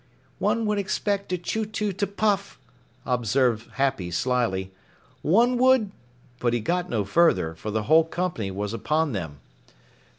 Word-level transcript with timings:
"One 0.39 0.65
would 0.65 0.79
expect 0.79 1.31
a 1.31 1.37
Chew 1.37 1.67
Chew 1.67 1.93
to 1.93 2.07
puff," 2.07 2.57
observed 3.05 3.69
Happy 3.73 4.09
slyly. 4.09 4.71
"One 5.21 5.59
would" 5.59 5.91
But 6.39 6.53
he 6.55 6.59
got 6.59 6.89
no 6.89 7.05
further, 7.05 7.53
for 7.53 7.69
the 7.69 7.83
whole 7.83 8.05
company 8.05 8.49
was 8.49 8.73
upon 8.73 9.11
them. 9.11 9.41